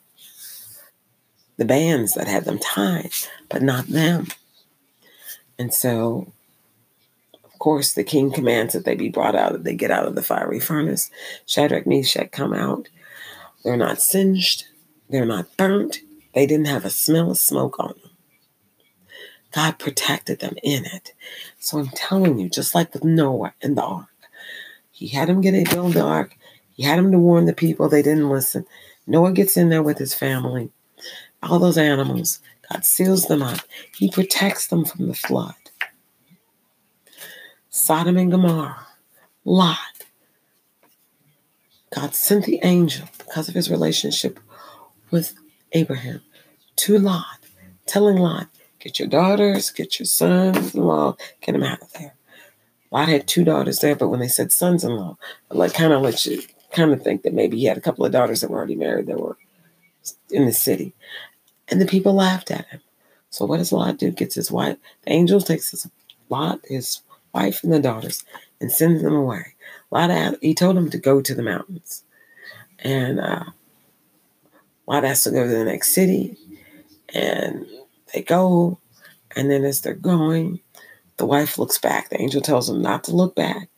the 1.58 1.66
bands 1.66 2.14
that 2.14 2.28
had 2.28 2.46
them 2.46 2.60
tied, 2.60 3.10
but 3.50 3.64
not 3.64 3.88
them. 3.88 4.28
And 5.58 5.74
so, 5.74 6.32
of 7.44 7.58
course, 7.58 7.94
the 7.94 8.04
king 8.04 8.32
commands 8.32 8.74
that 8.74 8.86
they 8.86 8.96
be 8.96 9.10
brought 9.10 9.36
out, 9.36 9.54
that 9.54 9.64
they 9.64 9.74
get 9.74 9.90
out 9.90 10.06
of 10.06 10.14
the 10.14 10.22
fiery 10.22 10.60
furnace. 10.60 11.10
Shadrach, 11.48 11.88
Meshach 11.88 12.32
come 12.32 12.54
out. 12.54 12.90
They're 13.64 13.76
not 13.76 14.02
singed, 14.02 14.66
they're 15.10 15.26
not 15.26 15.58
burnt, 15.58 16.00
they 16.34 16.46
didn't 16.46 16.68
have 16.68 16.86
a 16.86 16.90
smell 16.90 17.32
of 17.32 17.38
smoke 17.38 17.80
on 17.80 17.96
them. 18.02 18.12
God 19.52 19.80
protected 19.80 20.40
them 20.40 20.56
in 20.62 20.86
it. 20.86 21.14
So 21.60 21.80
I'm 21.80 21.90
telling 21.90 22.38
you, 22.38 22.50
just 22.50 22.76
like 22.76 22.94
with 22.94 23.04
Noah 23.04 23.56
and 23.62 23.76
the 23.76 23.84
ark, 23.84 24.08
he 24.98 25.10
had 25.10 25.30
him 25.30 25.42
get 25.42 25.54
a 25.54 25.64
build 25.64 25.94
the 25.94 26.02
ark. 26.02 26.36
He 26.74 26.82
had 26.82 26.98
him 26.98 27.12
to 27.12 27.20
warn 27.20 27.46
the 27.46 27.54
people. 27.54 27.88
They 27.88 28.02
didn't 28.02 28.32
listen. 28.32 28.66
Noah 29.06 29.32
gets 29.32 29.56
in 29.56 29.70
there 29.70 29.84
with 29.84 30.00
his 30.00 30.16
family. 30.16 30.72
All 31.44 31.60
those 31.60 31.78
animals, 31.78 32.40
God 32.68 32.84
seals 32.84 33.28
them 33.28 33.44
up. 33.44 33.60
He 33.96 34.10
protects 34.10 34.66
them 34.66 34.86
from 34.86 35.08
the 35.08 35.14
flood. 35.14 35.54
Sodom 37.70 38.18
and 38.18 38.32
Gomorrah, 38.32 38.88
Lot. 39.46 39.78
God 41.94 42.16
sent 42.16 42.46
the 42.46 42.60
angel 42.64 43.08
because 43.20 43.48
of 43.48 43.54
his 43.54 43.70
relationship 43.70 44.40
with 45.12 45.36
Abraham 45.74 46.24
to 46.78 46.98
Lot, 46.98 47.38
telling 47.86 48.18
Lot, 48.18 48.48
Get 48.80 48.98
your 48.98 49.08
daughters, 49.08 49.70
get 49.70 50.00
your 50.00 50.08
sons 50.08 50.74
in 50.74 50.84
law, 50.84 51.18
get 51.42 51.52
them 51.52 51.64
out 51.64 51.84
of 51.84 51.94
there. 51.94 52.17
Lot 52.92 53.10
had 53.10 53.28
two 53.28 53.44
daughters 53.44 53.80
there, 53.80 53.96
but 53.96 54.10
when 54.10 54.20
they 54.20 54.28
said 54.28 54.52
sons 54.52 54.84
in 54.84 54.96
law, 54.96 55.18
like 55.50 55.74
kind 55.74 55.94
of 55.94 56.02
let 56.02 56.26
you 56.26 56.42
kind 56.72 56.94
of 56.94 57.02
think 57.02 57.24
that 57.24 57.34
maybe 57.34 57.58
he 57.58 57.66
had 57.66 57.78
a 57.78 57.82
couple 57.82 58.06
of 58.06 58.12
daughters 58.12 58.42
that 58.42 58.50
were 58.50 58.58
already 58.58 58.76
married 58.76 59.08
that 59.08 59.20
were 59.20 59.38
in 60.30 60.46
the 60.46 60.54
city. 60.54 60.94
And 61.68 61.82
the 61.82 61.86
people 61.86 62.14
laughed 62.14 62.52
at 62.52 62.68
him. 62.68 62.82
So 63.30 63.46
what 63.46 63.58
does 63.58 63.72
Lot 63.72 63.98
do? 63.98 64.12
Gets 64.12 64.36
his 64.36 64.52
wife, 64.52 64.78
the 65.04 65.12
angel 65.12 65.42
takes 65.42 65.72
his 65.72 65.88
Lot, 66.30 66.60
his 66.66 67.02
wife 67.34 67.64
and 67.64 67.72
the 67.72 67.80
daughters, 67.80 68.24
and 68.60 68.72
sends 68.72 69.02
them 69.02 69.14
away. 69.14 69.56
Lot, 69.92 70.12
asked, 70.12 70.38
he 70.42 70.54
told 70.54 70.76
them 70.76 70.90
to 70.90 70.98
go 70.98 71.22
to 71.22 71.36
the 71.36 71.44
mountains. 71.44 72.04
And 72.80 73.20
uh, 73.20 73.46
Lot 74.86 75.04
has 75.04 75.24
to 75.24 75.32
go 75.32 75.44
to 75.44 75.50
the 75.50 75.66
next 75.66 75.94
city. 75.94 76.38
And 77.14 77.66
they 78.14 78.22
go, 78.22 78.80
and 79.36 79.50
then 79.50 79.64
as 79.64 79.82
they're 79.82 79.94
going, 79.94 80.60
the 81.18 81.26
wife 81.26 81.58
looks 81.58 81.78
back. 81.78 82.10
The 82.10 82.22
angel 82.22 82.42
tells 82.42 82.68
them 82.68 82.82
not 82.82 83.04
to 83.06 83.16
look 83.16 83.36
back, 83.36 83.70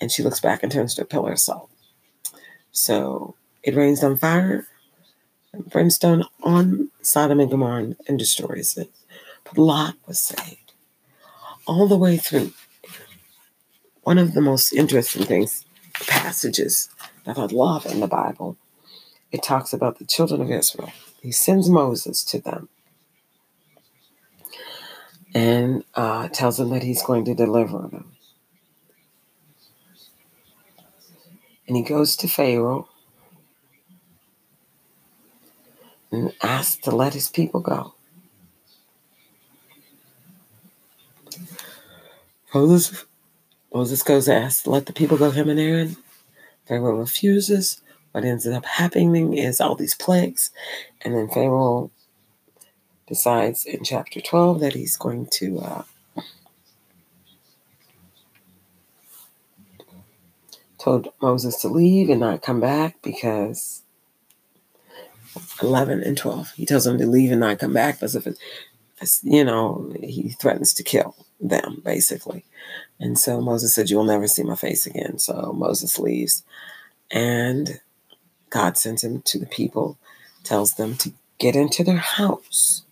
and 0.00 0.10
she 0.10 0.22
looks 0.22 0.40
back 0.40 0.62
and 0.62 0.72
turns 0.72 0.94
to 0.94 1.02
a 1.02 1.06
pillar 1.06 1.32
of 1.32 1.38
salt. 1.38 1.70
So 2.72 3.34
it 3.62 3.76
rains 3.76 4.02
on 4.02 4.16
fire 4.16 4.66
and 5.52 5.68
brimstone 5.68 6.24
on 6.42 6.90
Sodom 7.02 7.40
and 7.40 7.50
Gomorrah 7.50 7.94
and 8.08 8.18
destroys 8.18 8.76
it. 8.76 8.90
But 9.44 9.58
Lot 9.58 9.96
was 10.06 10.20
saved 10.20 10.72
all 11.66 11.86
the 11.86 11.98
way 11.98 12.16
through. 12.16 12.52
One 14.02 14.18
of 14.18 14.32
the 14.32 14.40
most 14.40 14.72
interesting 14.72 15.24
things, 15.24 15.64
passages 15.94 16.88
that 17.24 17.38
I 17.38 17.44
love 17.46 17.86
in 17.86 18.00
the 18.00 18.06
Bible, 18.06 18.56
it 19.30 19.42
talks 19.42 19.72
about 19.72 19.98
the 19.98 20.06
children 20.06 20.40
of 20.40 20.50
Israel. 20.50 20.92
He 21.20 21.32
sends 21.32 21.68
Moses 21.68 22.24
to 22.24 22.40
them 22.40 22.68
and 25.34 25.84
uh, 25.94 26.28
tells 26.28 26.58
him 26.58 26.70
that 26.70 26.82
he's 26.82 27.02
going 27.02 27.24
to 27.24 27.34
deliver 27.34 27.78
them. 27.78 28.12
And 31.66 31.76
he 31.76 31.82
goes 31.82 32.16
to 32.16 32.28
Pharaoh 32.28 32.88
and 36.10 36.32
asks 36.42 36.76
to 36.82 36.90
let 36.90 37.14
his 37.14 37.28
people 37.28 37.60
go. 37.60 37.94
Moses, 42.52 43.04
Moses 43.72 44.02
goes 44.02 44.24
to 44.24 44.34
ask 44.34 44.64
to 44.64 44.70
let 44.70 44.86
the 44.86 44.92
people 44.92 45.16
go, 45.16 45.30
him 45.30 45.48
and 45.48 45.60
Aaron. 45.60 45.96
Pharaoh 46.66 46.96
refuses. 46.96 47.80
What 48.10 48.24
ends 48.24 48.46
up 48.46 48.64
happening 48.64 49.34
is 49.34 49.60
all 49.60 49.76
these 49.76 49.94
plagues. 49.94 50.50
And 51.02 51.14
then 51.14 51.28
Pharaoh 51.28 51.92
decides 53.10 53.66
in 53.66 53.84
chapter 53.84 54.20
12 54.20 54.60
that 54.60 54.72
he's 54.72 54.96
going 54.96 55.26
to 55.26 55.58
uh, 55.58 55.82
told 60.78 61.12
Moses 61.20 61.60
to 61.60 61.68
leave 61.68 62.08
and 62.08 62.20
not 62.20 62.40
come 62.40 62.60
back 62.60 62.96
because 63.02 63.82
11 65.60 66.02
and 66.02 66.16
12 66.16 66.52
he 66.52 66.64
tells 66.64 66.86
him 66.86 66.96
to 66.98 67.06
leave 67.06 67.30
and 67.30 67.40
not 67.40 67.58
come 67.58 67.74
back 67.74 67.96
because 67.96 68.16
if 68.16 68.26
it's 68.26 69.20
you 69.22 69.44
know 69.44 69.92
he 70.00 70.30
threatens 70.30 70.72
to 70.74 70.82
kill 70.82 71.14
them 71.40 71.82
basically. 71.84 72.44
And 72.98 73.18
so 73.18 73.40
Moses 73.40 73.74
said 73.74 73.90
you 73.90 73.96
will 73.96 74.04
never 74.04 74.28
see 74.28 74.42
my 74.42 74.54
face 74.54 74.86
again. 74.86 75.18
So 75.18 75.52
Moses 75.52 75.98
leaves. 75.98 76.44
And 77.10 77.80
God 78.50 78.76
sends 78.76 79.02
him 79.02 79.22
to 79.22 79.38
the 79.38 79.46
people 79.46 79.98
tells 80.44 80.74
them 80.74 80.96
to 80.96 81.12
get 81.38 81.56
into 81.56 81.82
their 81.82 81.96
house 81.96 82.84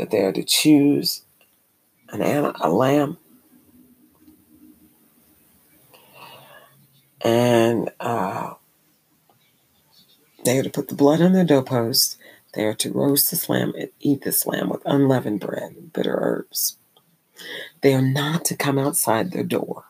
that 0.00 0.10
they 0.10 0.22
are 0.22 0.32
to 0.32 0.42
choose 0.42 1.22
an 2.08 2.22
a 2.22 2.70
lamb 2.70 3.18
and 7.20 7.90
uh, 8.00 8.54
they 10.44 10.58
are 10.58 10.62
to 10.62 10.70
put 10.70 10.88
the 10.88 10.94
blood 10.94 11.20
on 11.20 11.34
their 11.34 11.44
doorpost. 11.44 12.16
They 12.54 12.64
are 12.64 12.74
to 12.74 12.92
roast 12.92 13.30
this 13.30 13.48
lamb 13.50 13.74
and 13.78 13.90
eat 14.00 14.22
this 14.22 14.46
lamb 14.46 14.70
with 14.70 14.80
unleavened 14.86 15.40
bread 15.40 15.72
and 15.76 15.92
bitter 15.92 16.16
herbs. 16.18 16.78
They 17.82 17.94
are 17.94 18.02
not 18.02 18.46
to 18.46 18.56
come 18.56 18.78
outside 18.78 19.30
their 19.30 19.44
door. 19.44 19.84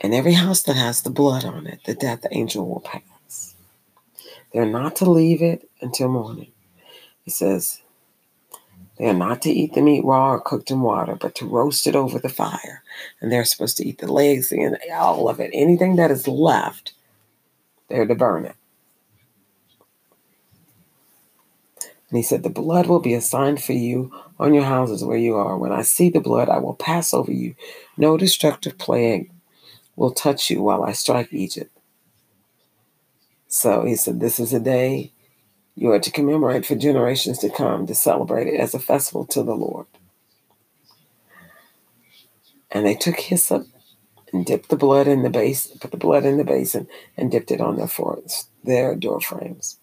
And 0.00 0.14
every 0.14 0.34
house 0.34 0.62
that 0.62 0.76
has 0.76 1.02
the 1.02 1.10
blood 1.10 1.44
on 1.44 1.66
it, 1.66 1.80
the 1.86 1.94
death 1.94 2.24
angel 2.30 2.68
will 2.68 2.80
pass. 2.80 3.56
They're 4.52 4.64
not 4.64 4.94
to 4.96 5.10
leave 5.10 5.42
it 5.42 5.68
until 5.80 6.08
morning. 6.08 6.52
It 7.26 7.32
says, 7.32 7.82
they 8.98 9.06
are 9.06 9.14
not 9.14 9.42
to 9.42 9.50
eat 9.50 9.74
the 9.74 9.82
meat 9.82 10.04
raw 10.04 10.32
or 10.32 10.40
cooked 10.40 10.70
in 10.70 10.80
water, 10.80 11.16
but 11.16 11.34
to 11.36 11.46
roast 11.46 11.86
it 11.86 11.94
over 11.94 12.18
the 12.18 12.30
fire. 12.30 12.82
And 13.20 13.30
they're 13.30 13.44
supposed 13.44 13.76
to 13.78 13.86
eat 13.86 13.98
the 13.98 14.10
legs 14.10 14.52
and 14.52 14.78
all 14.92 15.28
of 15.28 15.38
it. 15.38 15.50
Anything 15.52 15.96
that 15.96 16.10
is 16.10 16.26
left, 16.26 16.94
they're 17.88 18.06
to 18.06 18.14
burn 18.14 18.46
it. 18.46 18.56
And 22.08 22.16
he 22.16 22.22
said, 22.22 22.42
The 22.42 22.48
blood 22.48 22.86
will 22.86 23.00
be 23.00 23.14
a 23.14 23.20
sign 23.20 23.58
for 23.58 23.72
you 23.72 24.12
on 24.38 24.54
your 24.54 24.64
houses 24.64 25.04
where 25.04 25.18
you 25.18 25.36
are. 25.36 25.58
When 25.58 25.72
I 25.72 25.82
see 25.82 26.08
the 26.08 26.20
blood, 26.20 26.48
I 26.48 26.58
will 26.58 26.74
pass 26.74 27.12
over 27.12 27.32
you. 27.32 27.54
No 27.98 28.16
destructive 28.16 28.78
plague 28.78 29.30
will 29.94 30.12
touch 30.12 30.48
you 30.48 30.62
while 30.62 30.84
I 30.84 30.92
strike 30.92 31.32
Egypt. 31.32 31.76
So 33.48 33.84
he 33.84 33.96
said, 33.96 34.20
This 34.20 34.40
is 34.40 34.54
a 34.54 34.60
day 34.60 35.12
you 35.76 35.90
are 35.92 36.00
to 36.00 36.10
commemorate 36.10 36.64
for 36.64 36.74
generations 36.74 37.38
to 37.38 37.50
come, 37.50 37.86
to 37.86 37.94
celebrate 37.94 38.48
it 38.48 38.58
as 38.58 38.74
a 38.74 38.78
festival 38.78 39.26
to 39.26 39.42
the 39.42 39.54
Lord. 39.54 39.86
And 42.70 42.86
they 42.86 42.94
took 42.94 43.20
hyssop 43.20 43.66
and 44.32 44.44
dipped 44.44 44.70
the 44.70 44.76
blood 44.76 45.06
in 45.06 45.22
the 45.22 45.30
basin, 45.30 45.78
put 45.78 45.90
the 45.90 45.96
blood 45.98 46.24
in 46.24 46.38
the 46.38 46.44
basin, 46.44 46.88
and 47.16 47.30
dipped 47.30 47.50
it 47.50 47.60
on 47.60 47.76
their 47.76 47.86
forts, 47.86 48.48
their 48.64 48.96
door 48.96 49.20
frames. 49.20 49.78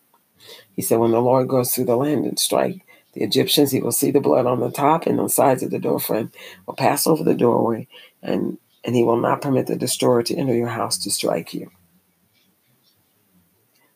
He 0.76 0.82
said, 0.82 1.00
When 1.00 1.12
the 1.12 1.22
Lord 1.22 1.48
goes 1.48 1.74
through 1.74 1.86
the 1.86 1.96
land 1.96 2.26
and 2.26 2.40
strike 2.40 2.82
the 3.14 3.22
Egyptians, 3.22 3.72
he 3.72 3.82
will 3.82 3.92
see 3.92 4.10
the 4.10 4.20
blood 4.20 4.48
on 4.48 4.60
the 4.60 4.72
top 4.72 5.06
and 5.06 5.20
on 5.20 5.30
sides 5.30 5.62
of 5.62 5.70
the 5.70 5.80
door 5.80 6.00
frame, 6.00 6.32
will 6.66 6.74
pass 6.74 7.06
over 7.06 7.24
the 7.24 7.36
doorway, 7.36 7.88
and, 8.22 8.58
and 8.84 8.96
he 8.96 9.04
will 9.04 9.18
not 9.18 9.42
permit 9.42 9.68
the 9.68 9.76
destroyer 9.76 10.24
to 10.24 10.36
enter 10.36 10.56
your 10.56 10.68
house 10.68 10.98
to 10.98 11.12
strike 11.12 11.54
you. 11.54 11.70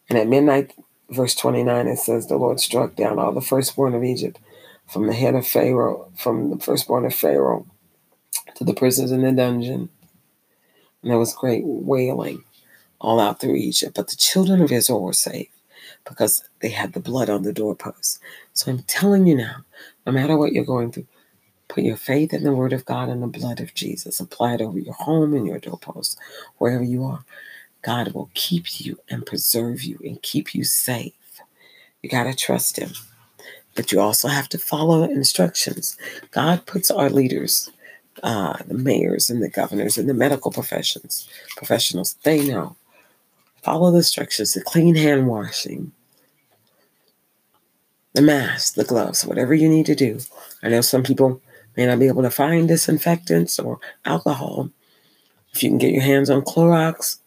And 0.09 0.17
at 0.17 0.27
midnight, 0.27 0.73
verse 1.09 1.35
29, 1.35 1.87
it 1.87 1.97
says, 1.97 2.27
The 2.27 2.37
Lord 2.37 2.59
struck 2.59 2.95
down 2.95 3.19
all 3.19 3.33
the 3.33 3.41
firstborn 3.41 3.95
of 3.95 4.03
Egypt, 4.03 4.39
from 4.87 5.07
the 5.07 5.13
head 5.13 5.35
of 5.35 5.47
Pharaoh, 5.47 6.11
from 6.17 6.49
the 6.49 6.59
firstborn 6.59 7.05
of 7.05 7.13
Pharaoh 7.15 7.67
to 8.55 8.63
the 8.63 8.73
prisoners 8.73 9.11
in 9.11 9.21
the 9.21 9.31
dungeon. 9.31 9.89
And 11.03 11.11
there 11.11 11.19
was 11.19 11.33
great 11.33 11.63
wailing 11.65 12.43
all 12.99 13.19
out 13.19 13.39
through 13.39 13.55
Egypt. 13.55 13.95
But 13.95 14.09
the 14.09 14.15
children 14.15 14.61
of 14.61 14.71
Israel 14.71 15.03
were 15.03 15.13
saved 15.13 15.51
because 16.05 16.43
they 16.61 16.69
had 16.69 16.93
the 16.93 16.99
blood 16.99 17.29
on 17.29 17.43
the 17.43 17.53
doorposts. 17.53 18.19
So 18.53 18.71
I'm 18.71 18.79
telling 18.83 19.27
you 19.27 19.35
now, 19.35 19.65
No 20.05 20.11
matter 20.13 20.37
what 20.37 20.53
you're 20.53 20.65
going 20.65 20.91
through, 20.91 21.07
put 21.67 21.83
your 21.83 21.97
faith 21.97 22.33
in 22.33 22.43
the 22.43 22.53
word 22.53 22.73
of 22.73 22.85
God 22.85 23.09
and 23.09 23.21
the 23.23 23.27
blood 23.27 23.59
of 23.59 23.73
Jesus. 23.73 24.19
Apply 24.19 24.55
it 24.55 24.61
over 24.61 24.79
your 24.79 24.93
home 24.95 25.33
and 25.33 25.47
your 25.47 25.59
doorpost, 25.59 26.17
wherever 26.57 26.83
you 26.83 27.03
are. 27.05 27.25
God 27.87 28.11
will 28.11 28.29
keep 28.33 28.81
you 28.81 28.99
and 29.09 29.25
preserve 29.25 29.81
you 29.81 29.97
and 30.03 30.21
keep 30.21 30.53
you 30.53 30.65
safe. 30.65 31.13
You 32.01 32.09
got 32.09 32.25
to 32.25 32.35
trust 32.35 32.75
Him. 32.75 32.89
But 33.75 33.93
you 33.93 34.01
also 34.01 34.27
have 34.27 34.49
to 34.49 34.57
follow 34.57 35.03
instructions. 35.03 35.95
God 36.31 36.65
puts 36.65 36.91
our 36.91 37.09
leaders, 37.09 37.69
uh, 38.23 38.57
the 38.67 38.73
mayors 38.73 39.29
and 39.29 39.41
the 39.41 39.49
governors 39.49 39.97
and 39.97 40.09
the 40.09 40.13
medical 40.13 40.51
professions, 40.51 41.29
professionals, 41.55 42.17
they 42.23 42.45
know. 42.45 42.75
Follow 43.63 43.91
the 43.91 43.99
instructions, 43.99 44.53
the 44.53 44.61
clean 44.61 44.95
hand 44.95 45.27
washing, 45.27 45.93
the 48.11 48.21
mask, 48.21 48.73
the 48.73 48.83
gloves, 48.83 49.25
whatever 49.25 49.53
you 49.53 49.69
need 49.69 49.85
to 49.85 49.95
do. 49.95 50.19
I 50.61 50.67
know 50.67 50.81
some 50.81 51.03
people 51.03 51.41
may 51.77 51.85
not 51.85 51.99
be 51.99 52.07
able 52.07 52.23
to 52.23 52.31
find 52.31 52.67
disinfectants 52.67 53.57
or 53.59 53.79
alcohol. 54.03 54.71
If 55.53 55.63
you 55.63 55.69
can 55.69 55.77
get 55.77 55.93
your 55.93 56.03
hands 56.03 56.29
on 56.29 56.41
Clorox, 56.41 57.19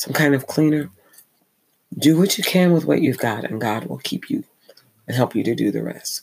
some 0.00 0.14
kind 0.14 0.34
of 0.34 0.46
cleaner, 0.46 0.88
do 1.98 2.16
what 2.16 2.38
you 2.38 2.42
can 2.42 2.72
with 2.72 2.86
what 2.86 3.02
you've 3.02 3.18
got, 3.18 3.44
and 3.44 3.60
God 3.60 3.84
will 3.84 3.98
keep 3.98 4.30
you 4.30 4.44
and 5.06 5.14
help 5.14 5.34
you 5.34 5.44
to 5.44 5.54
do 5.54 5.70
the 5.70 5.82
rest. 5.82 6.22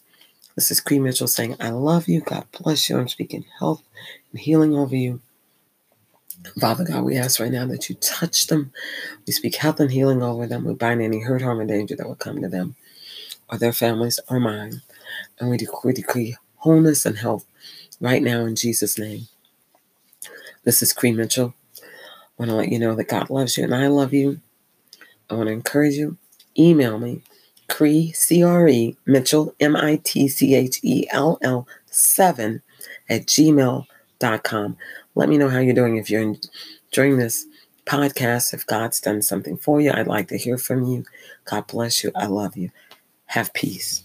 This 0.55 0.71
is 0.71 0.79
Cree 0.79 0.97
Mitchell 0.97 1.27
saying, 1.27 1.57
I 1.59 1.69
love 1.69 2.07
you. 2.07 2.21
God 2.21 2.47
bless 2.59 2.89
you. 2.89 2.97
I'm 2.97 3.07
speaking 3.07 3.45
health 3.59 3.83
and 4.31 4.39
healing 4.39 4.73
over 4.73 4.95
you. 4.95 5.21
Father 6.59 6.85
God, 6.85 7.03
we 7.03 7.17
ask 7.17 7.39
right 7.39 7.51
now 7.51 7.67
that 7.67 7.87
you 7.87 7.93
touch 7.97 8.47
them. 8.47 8.71
We 9.27 9.33
speak 9.33 9.57
health 9.57 9.79
and 9.79 9.91
healing 9.91 10.23
over 10.23 10.47
them. 10.47 10.65
We 10.65 10.73
bind 10.73 11.03
any 11.03 11.19
hurt, 11.19 11.43
harm, 11.43 11.59
and 11.59 11.69
danger 11.69 11.95
that 11.97 12.07
will 12.07 12.15
come 12.15 12.41
to 12.41 12.49
them 12.49 12.75
or 13.47 13.59
their 13.59 13.73
families 13.73 14.19
or 14.27 14.39
mine. 14.39 14.81
And 15.39 15.51
we 15.51 15.57
decree, 15.57 15.93
decree 15.93 16.35
wholeness 16.55 17.05
and 17.05 17.19
health 17.19 17.45
right 18.01 18.23
now 18.23 18.43
in 18.43 18.55
Jesus' 18.55 18.97
name. 18.97 19.27
This 20.63 20.81
is 20.81 20.93
Cree 20.93 21.11
Mitchell. 21.11 21.53
I 22.37 22.43
want 22.43 22.51
to 22.51 22.55
let 22.55 22.71
you 22.71 22.79
know 22.79 22.95
that 22.95 23.07
God 23.07 23.29
loves 23.29 23.57
you 23.57 23.63
and 23.63 23.73
I 23.73 23.87
love 23.87 24.13
you. 24.13 24.39
I 25.29 25.33
want 25.33 25.47
to 25.47 25.53
encourage 25.53 25.95
you. 25.95 26.17
Email 26.57 26.99
me, 26.99 27.21
Cree, 27.67 28.11
C 28.13 28.43
R 28.43 28.67
E, 28.67 28.95
Mitchell, 29.05 29.55
M 29.59 29.75
I 29.75 29.99
T 30.03 30.27
C 30.27 30.55
H 30.55 30.79
E 30.83 31.07
L 31.11 31.39
L 31.41 31.67
7 31.87 32.61
at 33.09 33.25
gmail.com. 33.25 34.77
Let 35.15 35.29
me 35.29 35.37
know 35.37 35.49
how 35.49 35.59
you're 35.59 35.73
doing. 35.73 35.97
If 35.97 36.09
you're 36.09 36.21
enjoying 36.21 37.17
this 37.17 37.45
podcast, 37.85 38.53
if 38.53 38.65
God's 38.65 38.99
done 39.01 39.21
something 39.21 39.57
for 39.57 39.81
you, 39.81 39.91
I'd 39.91 40.07
like 40.07 40.27
to 40.29 40.37
hear 40.37 40.57
from 40.57 40.85
you. 40.85 41.05
God 41.45 41.67
bless 41.67 42.03
you. 42.03 42.11
I 42.15 42.27
love 42.27 42.55
you. 42.55 42.69
Have 43.25 43.53
peace. 43.53 44.03